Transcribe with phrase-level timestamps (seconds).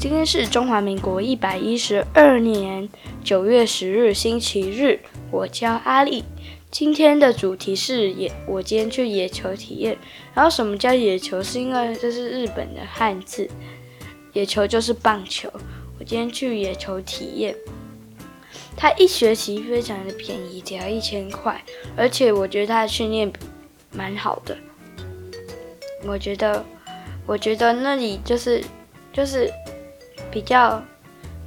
[0.00, 2.88] 今天是中华民国一百一十二年
[3.24, 5.00] 九月十日，星期日。
[5.32, 6.22] 我叫阿丽。
[6.70, 9.98] 今天的主题是野，我今天去野球体验。
[10.32, 11.42] 然后什么叫野球？
[11.42, 13.50] 是因为这是日本的汉字，
[14.34, 15.50] 野球就是棒球。
[15.98, 17.56] 我今天去野球体验，
[18.76, 21.60] 它一学期非常的便宜，只要一千块，
[21.96, 23.32] 而且我觉得它的训练
[23.90, 24.56] 蛮好的。
[26.06, 26.64] 我觉得，
[27.26, 28.62] 我觉得那里就是
[29.12, 29.52] 就是
[30.38, 30.80] 比较，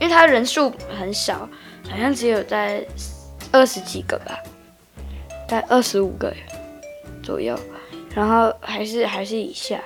[0.00, 1.48] 因为他人数很少，
[1.88, 2.84] 好像只有在
[3.52, 4.36] 二十几个吧，
[5.48, 6.34] 在二十五个
[7.22, 7.56] 左右，
[8.12, 9.80] 然后还是还是以下，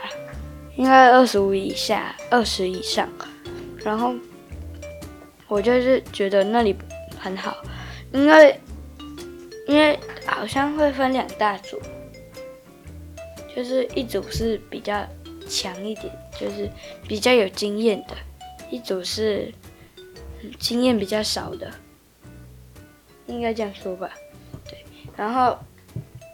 [0.76, 3.06] 应该二十五以下，二十以上，
[3.84, 4.14] 然后
[5.48, 6.74] 我就是觉得那里
[7.18, 7.58] 很好，
[8.10, 8.58] 因为
[9.68, 11.78] 因为好像会分两大组。
[13.54, 15.06] 就是一组是比较
[15.46, 16.68] 强一点，就是
[17.06, 18.14] 比较有经验的；
[18.70, 19.52] 一组是
[20.58, 21.72] 经验比较少的，
[23.26, 24.10] 应该这样说吧？
[24.68, 24.84] 对，
[25.16, 25.58] 然后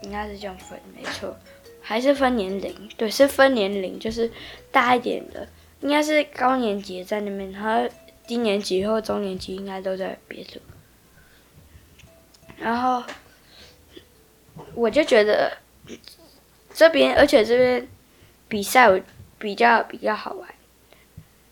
[0.02, 1.36] 应该是这样分，没错，
[1.80, 2.88] 还是分年龄？
[2.96, 4.30] 对，是分年龄，就是
[4.70, 5.48] 大一点的，
[5.80, 7.88] 应该是高年级在那边，然后
[8.26, 10.60] 低年级或中年级应该都在别组。
[12.58, 13.02] 然后
[14.74, 15.58] 我就觉得。
[16.72, 17.88] 这边，而且这边
[18.46, 18.88] 比赛
[19.40, 20.48] 比较比较好玩，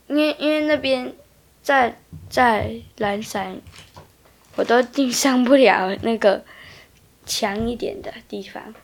[0.09, 1.15] 因为因为那边
[1.63, 1.97] 在
[2.29, 3.61] 在蓝山，
[4.57, 6.43] 我都进上不了那个
[7.27, 8.75] 强一点的地方，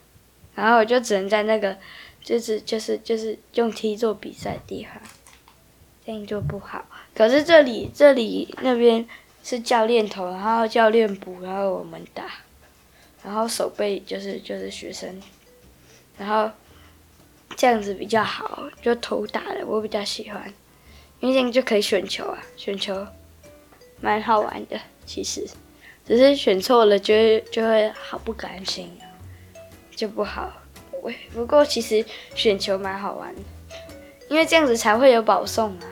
[0.55, 1.77] 然后我就只能在那个
[2.22, 5.00] 就是就是就是用梯做比赛地方，
[6.05, 6.84] 这样就不好。
[7.14, 9.06] 可是这里这里那边
[9.42, 12.25] 是教练投，然后教练补，然后我们打，
[13.25, 15.20] 然后守备就是就是学生。
[16.16, 16.50] 然后
[17.56, 20.53] 这样子比较好，就投打的我比较喜欢，
[21.20, 23.07] 因为这样就可以选球啊，选球
[24.01, 24.79] 蛮好玩的。
[25.07, 25.47] 其实
[26.06, 28.91] 只是选错了就就会好不甘心，
[29.94, 30.53] 就不好。
[31.03, 33.43] 喂，不过其实选球蛮好玩的，
[34.28, 35.87] 因为这样子才会有保送啊，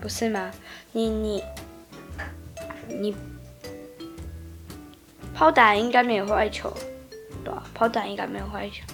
[0.00, 0.50] 不是吗？
[0.92, 1.44] 你你
[2.88, 3.14] 你
[5.34, 6.72] 抛打应该没有坏球。
[7.42, 8.84] 对吧，抛弹应该没有坏球，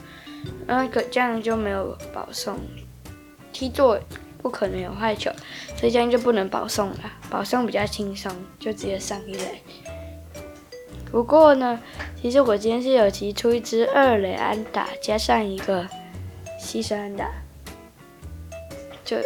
[0.69, 2.57] 那个这样就没有保送。
[3.53, 3.99] 踢座
[4.47, 5.29] 不可能有坏球，
[5.77, 6.99] 所以这样就不能保送了。
[7.29, 8.31] 保送比较轻松，
[8.61, 9.61] 就直接上一垒。
[11.11, 11.81] 不过呢，
[12.23, 15.85] 其实我今天是有提出一支二垒安打，加上一个
[16.61, 17.29] 牺牲安打。
[19.05, 19.17] 就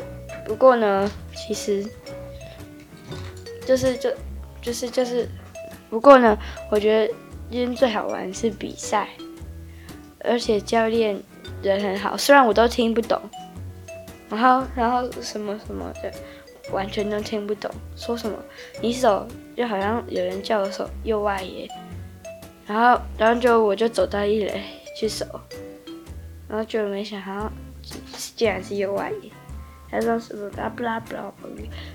[0.46, 1.86] 不过呢，其实
[3.66, 4.10] 就是就
[4.62, 5.28] 就是就是，
[5.90, 6.34] 不过呢，
[6.70, 7.14] 我觉得。
[7.52, 9.08] 今天最好玩是比赛，
[10.20, 11.20] 而且教练
[11.64, 13.20] 人很好，虽然我都听不懂，
[14.30, 16.12] 然后然后什么什么的，
[16.72, 18.38] 完全都听不懂，说什么
[18.80, 19.26] 你守
[19.56, 21.68] 就好像有人叫我守右外野，
[22.66, 24.62] 然后然后就我就走到一垒
[24.96, 25.26] 去守，
[26.48, 27.50] 然后就没想到
[28.36, 29.30] 竟然是右外野，
[29.90, 31.54] 他说什么不啦不啦不啦，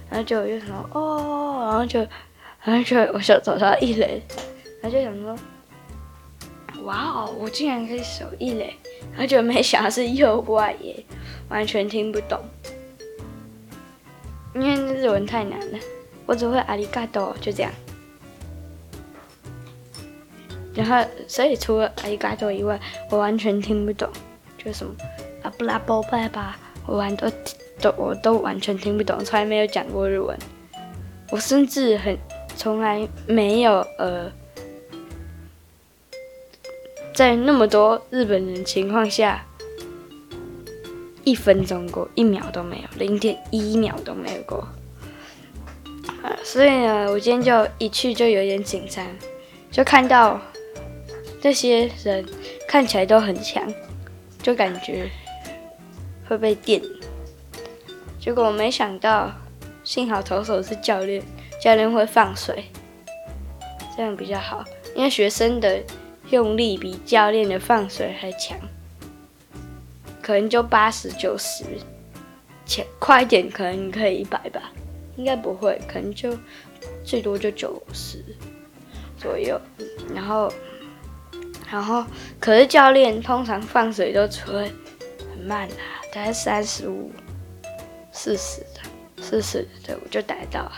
[0.10, 2.00] 然后就又什么哦，然后就
[2.64, 4.22] 然后就我就走到一垒。
[4.82, 5.36] 他就想说
[6.86, 8.76] ：“哇哦，我竟然可以守一垒！”
[9.18, 11.06] 他就没想到是右外耶，
[11.50, 12.40] 完全听不懂，
[14.54, 15.80] 因为日文太难了。
[16.26, 17.72] 我只会阿里嘎多，就这样。
[20.74, 22.80] 然后，所以除了阿里嘎多以外，
[23.10, 24.10] 我完全听不懂，
[24.58, 24.94] 就什么
[25.44, 27.32] 阿布拉波拜吧，我完都
[27.80, 30.38] 都我都完全听不懂，从来没有讲过日文。
[31.32, 32.18] 我甚至很
[32.56, 34.32] 从来没有呃。
[37.16, 39.42] 在那么多日本人情况下，
[41.24, 44.68] 一分钟过，一秒都没有，零点一秒都没有过。
[46.44, 49.08] 所以呢，我今天就一去就有点紧张，
[49.72, 50.42] 就看到
[51.42, 52.26] 这些人
[52.68, 53.66] 看起来都很强，
[54.44, 55.10] 就感觉
[56.28, 56.82] 会被电。
[58.20, 59.32] 结果我没想到，
[59.86, 61.24] 幸好投手是教练，
[61.62, 62.66] 教练会放水，
[63.96, 65.82] 这样比较好，因为学生的。
[66.32, 68.58] 用力比教练的放水还强，
[70.22, 71.64] 可能就八十九十，
[72.66, 74.72] 前快一点可能可以一百吧，
[75.18, 76.36] 应该不会，可能就
[77.04, 78.24] 最多就九十
[79.20, 79.60] 左右。
[80.14, 80.52] 然后，
[81.72, 82.04] 然后，
[82.40, 84.72] 可是教练通常放水都吹
[85.32, 87.12] 很慢啊，大概三十五、
[88.12, 90.72] 四十的，四十的我就打得到，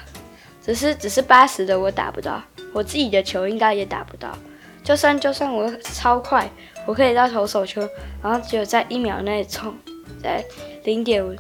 [0.61, 4.37] 只是只是八十的我打不到，我自己的球应该也打不到。
[4.87, 6.49] 就算就算我超快，
[6.85, 7.81] 我可以到投手球，
[8.23, 9.75] 然后只有在一秒内冲，
[10.23, 10.41] 在
[10.85, 11.35] 零点五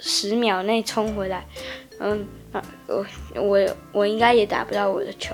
[0.00, 1.46] 十秒内冲回来，
[2.00, 3.06] 嗯啊，我
[3.36, 5.32] 我我应该也打不到我的球，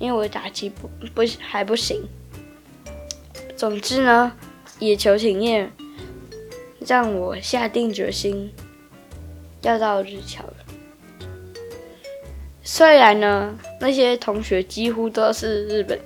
[0.00, 2.02] 因为我打击不不还不行。
[3.56, 4.32] 总之呢，
[4.80, 5.70] 野球体验
[6.84, 8.52] 让我下定决心
[9.62, 10.54] 要到日侨了。
[12.64, 15.98] 虽然呢，那些同学几乎都是日本，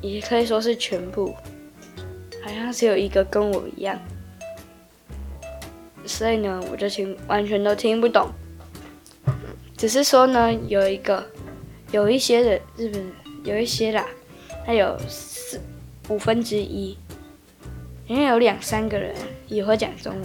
[0.00, 1.34] 也可以说是全部，
[2.42, 3.98] 好像只有一个跟我一样。
[6.04, 8.30] 所以呢，我就听完全都听不懂。
[9.76, 11.24] 只是说呢，有一个，
[11.92, 13.12] 有一些的日本人，
[13.44, 14.04] 有一些啦，
[14.66, 15.58] 他有四
[16.08, 16.98] 五分之一，
[18.06, 19.14] 因为有两三个人
[19.46, 20.22] 也会讲中文，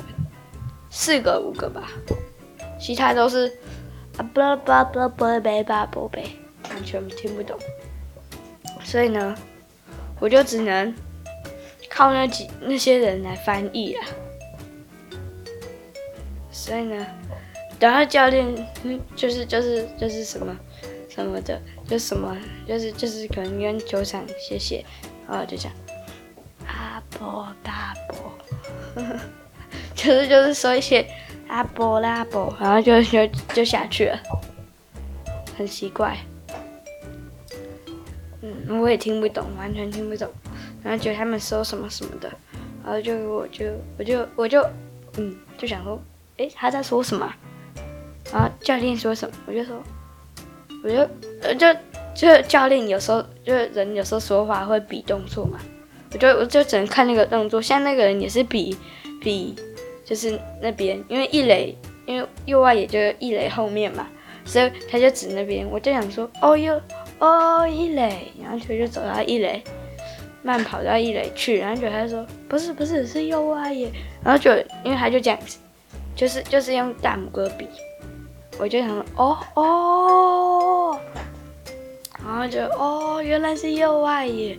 [0.90, 1.90] 四个五个吧，
[2.78, 3.54] 其他都是
[4.18, 6.10] 啊不啦不啦不不啦呗吧不，
[6.70, 7.58] 完全听不懂。
[8.84, 9.36] 所以呢，
[10.20, 10.94] 我就只能
[11.90, 14.06] 靠那几那些人来翻译啊。
[16.52, 17.06] 所以呢，
[17.78, 18.56] 等下教练，
[19.16, 20.56] 就是就是就是什么
[21.10, 22.36] 什么的，就什么
[22.68, 24.84] 就是就是可能跟球场谢谢，
[25.28, 25.72] 然后就讲
[26.66, 29.04] 阿波大波，
[29.94, 31.06] 就是就是说一些
[31.48, 34.20] 阿波拉伯，然后就就就下去了，
[35.58, 36.18] 很奇怪，
[38.42, 40.30] 嗯，我也听不懂，完全听不懂，
[40.84, 42.32] 然后觉得他们说什么什么的，
[42.84, 43.66] 然后就我就
[43.98, 44.66] 我就我就
[45.18, 46.02] 嗯就想说。
[46.38, 47.34] 诶，他在说什么？
[48.30, 49.34] 然后教练说什么？
[49.46, 49.82] 我就说，
[50.84, 50.96] 我就
[51.42, 51.74] 呃就
[52.14, 55.58] 就教练有时候就是人有时候说话会比动作嘛，
[56.12, 58.78] 我就我就只能看那个动作，像那个人也是比
[59.22, 59.56] 比
[60.06, 61.76] 就是那边，因为一垒
[62.06, 64.08] 因为右外野就是一垒后面嘛，
[64.46, 66.80] 所以他就指那边，我就想说哦哟
[67.20, 69.62] 哦一垒，然后就就走到一垒，
[70.44, 73.92] 慢跑到一垒去，然后就他说不是不是是右外野，
[74.24, 74.52] 然后就
[74.84, 75.58] 因为他就这样子。
[76.16, 77.68] 就是就是用大拇哥比，
[78.58, 80.98] 我就想说哦哦，
[82.26, 84.58] 然后就哦原来是右外野，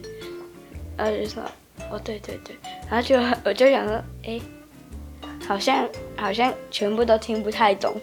[0.98, 1.42] 然后就说
[1.90, 2.54] 哦对对对，
[2.90, 3.94] 然后就 我就想说
[4.26, 4.38] 哎，
[5.46, 7.94] 好像好像全部都听不太懂，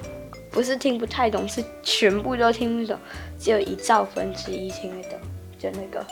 [0.50, 2.98] 不是听不太懂，是全部都听不懂，
[3.38, 5.20] 只有一兆分之一听得懂，
[5.60, 6.06] 就那个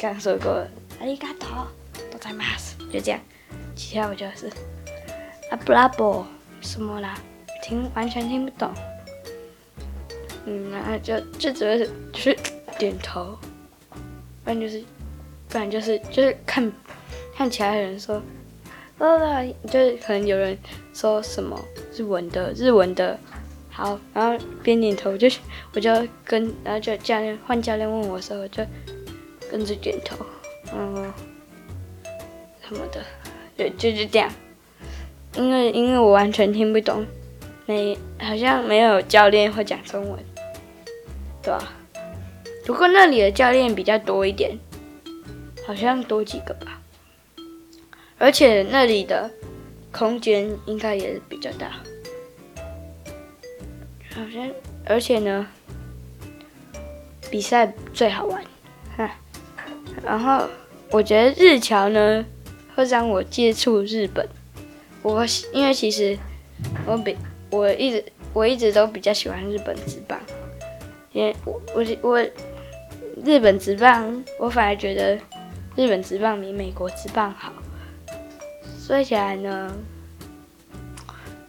[0.00, 0.66] 刚刚说过
[0.98, 1.66] 阿里嘎多，
[2.10, 3.20] 都在骂死，就这样，
[3.76, 4.50] 其他我就是
[5.50, 6.26] 阿布拉波。
[6.60, 7.18] 什么啦？
[7.62, 8.70] 听完全听不懂。
[10.44, 12.36] 嗯，然后就就只会就是
[12.78, 13.38] 点头，
[14.44, 14.82] 不然就是
[15.48, 16.70] 不然就是就是看
[17.34, 18.20] 看其他人说，
[19.00, 20.56] 呃，就是可能有人
[20.92, 21.58] 说什么
[21.96, 23.18] 日文的日文的，
[23.70, 25.26] 好，然后边点头就
[25.72, 25.90] 我就
[26.22, 28.62] 跟，然后就教练换教练问我的时候，就
[29.50, 30.16] 跟着点头，
[30.74, 31.10] 嗯，
[32.68, 33.02] 什么的，
[33.56, 34.30] 就就是这样。
[35.34, 37.06] 因为因为我完全听不懂，
[37.64, 40.18] 没好像没有教练会讲中文，
[41.42, 41.72] 对吧？
[42.66, 44.58] 不过那里的教练比较多一点，
[45.66, 46.79] 好像多几个吧。
[48.20, 49.30] 而且那里的
[49.90, 51.70] 空间应该也比较大，
[54.14, 54.48] 好像
[54.84, 55.46] 而且呢，
[57.30, 58.44] 比赛最好玩，
[58.94, 59.10] 哈。
[60.04, 60.46] 然后
[60.90, 62.22] 我觉得日侨呢
[62.76, 64.28] 会让我接触日本。
[65.02, 65.24] 我
[65.54, 66.18] 因为其实
[66.84, 67.16] 我比
[67.50, 70.20] 我一直我一直都比较喜欢日本职棒，
[71.12, 72.22] 因为我我我
[73.24, 75.16] 日本职棒我反而觉得
[75.74, 77.50] 日本职棒比美国职棒好。
[78.90, 79.72] 说起来呢，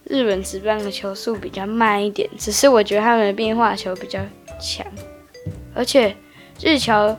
[0.04, 4.20] 日本职棒的球速比较慢一点，只是我觉得他们的变化球比较
[4.60, 4.86] 强，
[5.74, 6.14] 而且
[6.60, 7.18] 日侨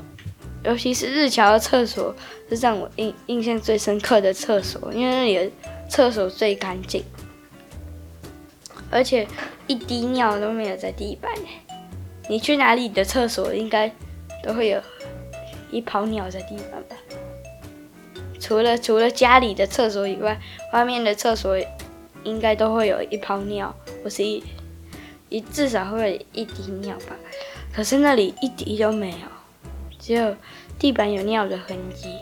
[0.64, 2.16] 尤其是日侨的厕所
[2.48, 5.52] 是让我印印象最深刻的厕所，因为那里的。
[5.90, 7.04] 厕所最干净，
[8.90, 9.28] 而且
[9.68, 11.32] 一滴尿都没有在地板。
[12.30, 13.94] 你去哪里的厕所应该
[14.42, 14.82] 都会有
[15.70, 16.96] 一泡尿在地板吧？
[18.44, 20.38] 除了除了家里的厕所以外，
[20.74, 21.58] 外面的厕所
[22.26, 23.74] 应该都会有一泡尿，
[24.04, 24.44] 或是一
[25.30, 27.16] 一至少会有一滴尿吧。
[27.74, 29.16] 可是那里一滴都没有，
[29.98, 30.36] 只有
[30.78, 32.18] 地板有尿的痕迹。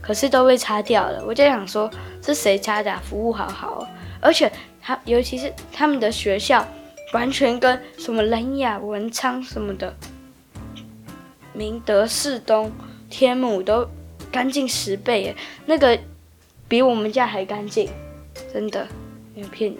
[0.00, 1.90] 可是都被擦掉了，我就想说，
[2.24, 2.96] 是谁擦的？
[3.00, 3.84] 服务好好，
[4.20, 6.64] 而且他尤其是他们的学校，
[7.12, 9.92] 完全跟什么兰雅、文昌什么的，
[11.52, 12.70] 明德、士东、
[13.10, 13.86] 天母都
[14.30, 15.98] 干净十倍耶，那个
[16.68, 17.88] 比我们家还干净，
[18.52, 18.86] 真的
[19.34, 19.78] 没有骗你。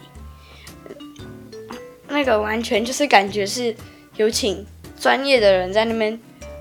[2.09, 3.75] 那个完全就是感觉是
[4.17, 4.67] 有请
[4.99, 6.19] 专业的人在那边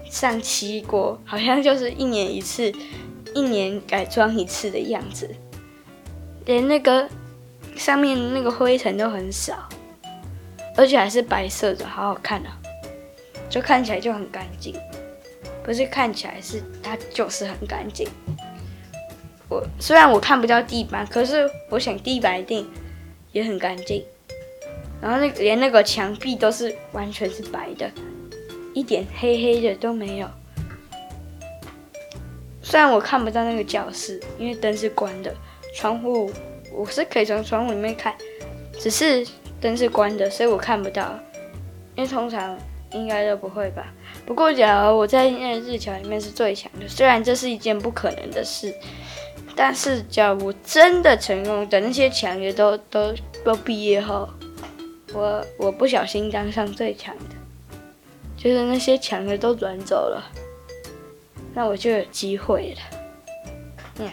[0.10, 2.74] 上漆过，好像就是一年一次。
[3.36, 5.30] 一年改装一次的样子，
[6.46, 7.08] 连那个
[7.76, 9.70] 上面那个灰尘都很少，
[10.76, 12.58] 而且还是白色的，好好看啊！
[13.48, 14.74] 就看起来就很干净，
[15.70, 18.08] 不是看起来是它就是很干净。
[19.48, 22.68] 我虽然我看不到地板，可是我想地板一定
[23.34, 24.04] 也很干净。
[25.00, 27.88] 然后那连那个墙壁都是完全是白的，
[28.74, 30.28] 一点黑黑的都没有。
[32.64, 35.32] 虽然我看不到那个教室，因为灯是关的，
[35.76, 36.32] 窗户
[36.74, 38.16] 我是可以从窗户里面看，
[38.80, 39.24] 只是
[39.62, 41.20] 灯是关的，所以我看不到。
[41.96, 42.58] 因为通常
[42.92, 43.94] 应该都不会吧。
[44.30, 48.72] 不过假如我在那日侨里面是最强的，虽然这是一件不可能的事。
[49.56, 53.12] 但是，假如我真的成功，等那些强的都都
[53.44, 54.30] 都毕业后，
[55.14, 57.36] 我我不小心当上最强的，
[58.38, 60.32] 就是那些强的都转走了，
[61.56, 62.82] 那我就有机会了。
[63.98, 64.10] 嗯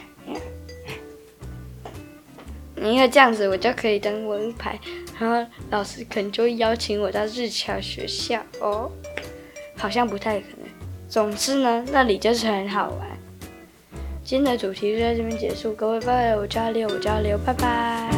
[2.75, 4.79] 嗯，因为这样子我就可以当文牌，
[5.19, 8.91] 然后老师可能就会邀请我到日侨学校哦，
[9.77, 10.67] 好像不太可能。
[11.07, 13.07] 总之呢，那里就是很好玩。
[14.23, 18.16] 今天的主题就在这边结束，各位拜拜，我叫阿六，我叫阿六，拜拜。